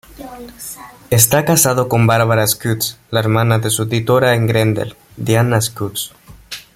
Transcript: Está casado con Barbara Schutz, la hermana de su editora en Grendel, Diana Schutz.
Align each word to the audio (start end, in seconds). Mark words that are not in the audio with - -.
Está 1.11 1.45
casado 1.45 1.87
con 1.87 2.07
Barbara 2.07 2.47
Schutz, 2.47 2.97
la 3.11 3.19
hermana 3.19 3.59
de 3.59 3.69
su 3.69 3.83
editora 3.83 4.33
en 4.33 4.47
Grendel, 4.47 4.95
Diana 5.15 5.61
Schutz. 5.61 6.11